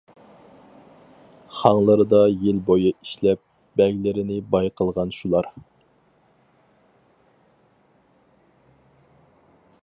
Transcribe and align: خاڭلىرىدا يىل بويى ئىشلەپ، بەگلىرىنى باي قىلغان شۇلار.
خاڭلىرىدا 1.57 2.21
يىل 2.45 2.61
بويى 2.69 2.93
ئىشلەپ، 3.01 3.43
بەگلىرىنى 3.81 4.39
باي 4.55 4.73
قىلغان 4.81 5.13
شۇلار. 5.19 5.51